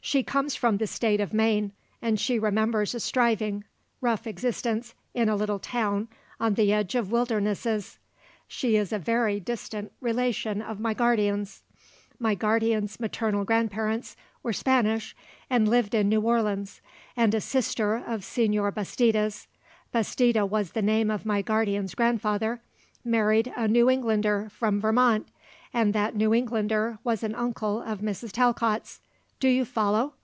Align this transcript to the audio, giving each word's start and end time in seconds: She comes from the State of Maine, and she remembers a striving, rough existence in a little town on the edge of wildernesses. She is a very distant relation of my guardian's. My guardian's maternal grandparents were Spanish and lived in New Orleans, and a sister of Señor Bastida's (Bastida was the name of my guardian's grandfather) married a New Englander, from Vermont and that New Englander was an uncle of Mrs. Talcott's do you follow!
She 0.00 0.22
comes 0.22 0.54
from 0.54 0.78
the 0.78 0.86
State 0.86 1.20
of 1.20 1.34
Maine, 1.34 1.72
and 2.00 2.18
she 2.18 2.38
remembers 2.38 2.94
a 2.94 3.00
striving, 3.00 3.64
rough 4.00 4.26
existence 4.26 4.94
in 5.12 5.28
a 5.28 5.36
little 5.36 5.58
town 5.58 6.08
on 6.40 6.54
the 6.54 6.72
edge 6.72 6.94
of 6.94 7.10
wildernesses. 7.12 7.98
She 8.46 8.76
is 8.76 8.90
a 8.90 8.98
very 8.98 9.38
distant 9.38 9.92
relation 10.00 10.62
of 10.62 10.80
my 10.80 10.94
guardian's. 10.94 11.62
My 12.18 12.34
guardian's 12.34 12.98
maternal 12.98 13.44
grandparents 13.44 14.16
were 14.42 14.52
Spanish 14.54 15.14
and 15.50 15.68
lived 15.68 15.94
in 15.94 16.08
New 16.08 16.22
Orleans, 16.22 16.80
and 17.14 17.34
a 17.34 17.40
sister 17.40 17.96
of 17.96 18.22
Señor 18.22 18.72
Bastida's 18.72 19.46
(Bastida 19.92 20.46
was 20.48 20.72
the 20.72 20.80
name 20.80 21.10
of 21.10 21.26
my 21.26 21.42
guardian's 21.42 21.94
grandfather) 21.94 22.62
married 23.04 23.52
a 23.56 23.68
New 23.68 23.90
Englander, 23.90 24.48
from 24.48 24.80
Vermont 24.80 25.28
and 25.74 25.92
that 25.92 26.16
New 26.16 26.32
Englander 26.32 26.98
was 27.04 27.22
an 27.22 27.34
uncle 27.34 27.82
of 27.82 27.98
Mrs. 28.00 28.30
Talcott's 28.32 29.00
do 29.40 29.46
you 29.48 29.64
follow! 29.64 30.14